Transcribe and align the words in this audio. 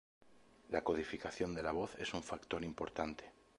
La 0.69 0.83
codificación 0.83 1.53
de 1.53 1.61
la 1.61 1.73
voz 1.73 1.93
es 1.99 2.11
un 2.15 2.23
factor 2.23 2.63
importante. 2.65 3.31